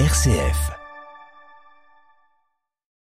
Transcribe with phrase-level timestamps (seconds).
[0.00, 0.72] RCF.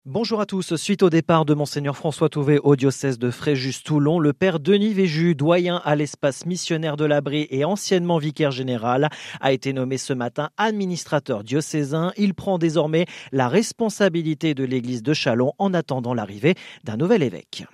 [0.04, 0.76] Bonjour à tous.
[0.76, 5.34] Suite au départ de Monseigneur François Touvet au diocèse de Fréjus-Toulon, le père Denis Véju,
[5.34, 9.08] doyen à l'espace missionnaire de l'Abri et anciennement vicaire général,
[9.40, 12.12] a été nommé ce matin administrateur diocésain.
[12.18, 17.64] Il prend désormais la responsabilité de l'église de Chalon en attendant l'arrivée d'un nouvel évêque.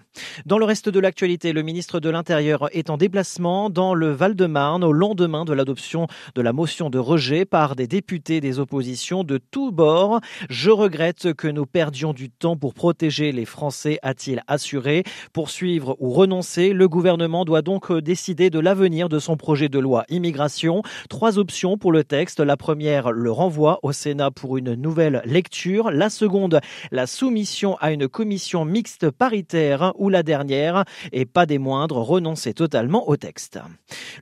[0.47, 4.85] Dans le reste de l'actualité, le ministre de l'Intérieur est en déplacement dans le Val-de-Marne
[4.85, 9.39] au lendemain de l'adoption de la motion de rejet par des députés des oppositions de
[9.39, 10.21] tous bords.
[10.51, 15.05] Je regrette que nous perdions du temps pour protéger les Français, a-t-il assuré.
[15.33, 20.05] Poursuivre ou renoncer, le gouvernement doit donc décider de l'avenir de son projet de loi
[20.09, 20.83] immigration.
[21.09, 22.41] Trois options pour le texte.
[22.41, 25.91] La première, le renvoi au Sénat pour une nouvelle lecture.
[25.91, 31.99] La seconde, la soumission à une commission mixte paritaire la dernière, et pas des moindres,
[31.99, 33.59] renoncer totalement au texte.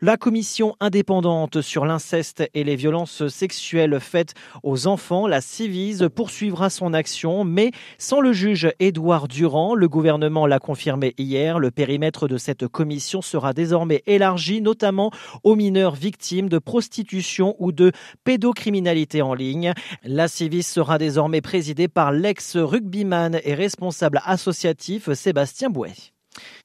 [0.00, 6.70] La commission indépendante sur l'inceste et les violences sexuelles faites aux enfants, la Civise, poursuivra
[6.70, 9.74] son action, mais sans le juge Édouard Durand.
[9.74, 11.58] Le gouvernement l'a confirmé hier.
[11.58, 15.10] Le périmètre de cette commission sera désormais élargi, notamment
[15.44, 17.92] aux mineurs victimes de prostitution ou de
[18.24, 19.72] pédocriminalité en ligne.
[20.04, 26.15] La Civise sera désormais présidée par l'ex-rugbyman et responsable associatif Sébastien Zimbabwe.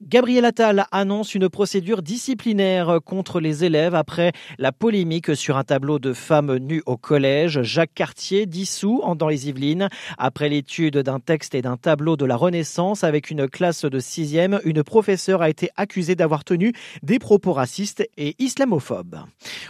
[0.01, 5.99] Gabriel Attal annonce une procédure disciplinaire contre les élèves après la polémique sur un tableau
[5.99, 7.61] de femmes nues au collège.
[7.61, 12.35] Jacques Cartier dissous dans les Yvelines après l'étude d'un texte et d'un tableau de la
[12.35, 14.59] Renaissance avec une classe de sixième.
[14.65, 19.19] Une professeure a été accusée d'avoir tenu des propos racistes et islamophobes.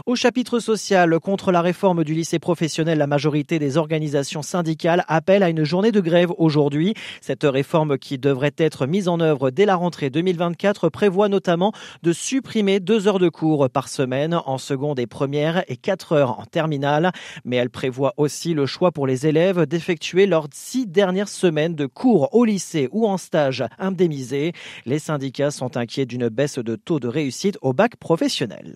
[0.05, 5.43] Au chapitre social, contre la réforme du lycée professionnel, la majorité des organisations syndicales appellent
[5.43, 6.93] à une journée de grève aujourd'hui.
[7.21, 11.73] Cette réforme qui devrait être mise en œuvre dès la rentrée rentrée 2024 prévoit notamment
[12.01, 16.39] de supprimer deux heures de cours par semaine en seconde et première et quatre heures
[16.39, 17.11] en terminale.
[17.43, 21.87] Mais elle prévoit aussi le choix pour les élèves d'effectuer leurs six dernières semaines de
[21.87, 24.53] cours au lycée ou en stage indemnisés.
[24.85, 28.75] Les syndicats sont inquiets d'une baisse de taux de réussite au bac professionnel.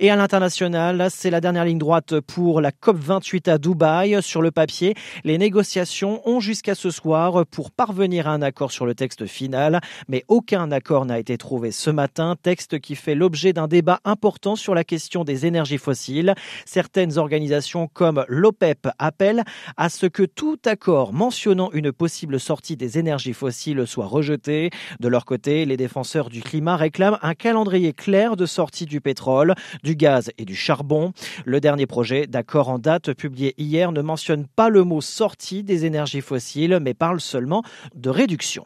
[0.00, 4.22] Et à l'international, c'est la dernière ligne droite pour la COP28 à Dubaï.
[4.22, 8.84] Sur le papier, les négociations ont jusqu'à ce soir pour parvenir à un accord sur
[8.84, 13.52] le texte final, mais aucun accord n'a été trouvé ce matin, texte qui fait l'objet
[13.52, 16.34] d'un débat important sur la question des énergies fossiles.
[16.66, 19.44] Certaines organisations comme l'OPEP appellent
[19.76, 24.70] à ce que tout accord mentionnant une possible sortie des énergies fossiles soit rejeté.
[24.98, 29.54] De leur côté, les défenseurs du climat réclament un calendrier clair de sortie du pétrole,
[29.84, 31.12] du gaz et du charbon.
[31.44, 35.84] Le dernier projet d'accord en date publié hier ne mentionne pas le mot sortie des
[35.84, 37.62] énergies fossiles, mais parle seulement
[37.94, 38.64] de réduction.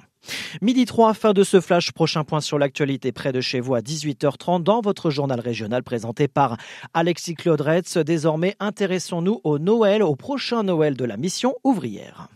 [0.62, 1.92] Midi 3, fin de ce flash.
[1.92, 6.28] Prochain point sur l'actualité près de chez vous à 18h30 dans votre journal régional présenté
[6.28, 6.56] par
[6.94, 7.98] Alexis Claudretz.
[7.98, 12.28] Désormais, intéressons-nous au Noël, au prochain Noël de la mission ouvrière.